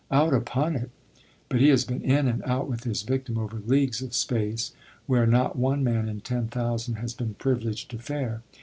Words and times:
Out 0.09 0.33
upon 0.33 0.75
it! 0.75 0.89
But 1.47 1.59
he 1.59 1.67
has 1.69 1.85
been 1.85 2.01
in 2.01 2.27
and 2.27 2.41
out 2.41 2.67
with 2.67 2.85
his 2.85 3.03
victim 3.03 3.37
over 3.37 3.57
leagues 3.63 4.01
of 4.01 4.15
space 4.15 4.73
where 5.05 5.27
not 5.27 5.59
one 5.59 5.83
man 5.83 6.09
in 6.09 6.21
ten 6.21 6.47
thousand 6.47 6.95
has 6.95 7.13
been 7.13 7.35
privileged 7.35 7.91
to 7.91 7.99
fare. 7.99 8.41